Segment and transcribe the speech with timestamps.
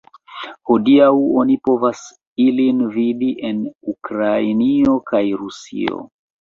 [0.69, 1.09] Hodiaŭ
[1.41, 2.01] oni povas
[2.47, 3.63] ilin vidi en
[3.95, 6.05] Ukrainio kaj Rusio.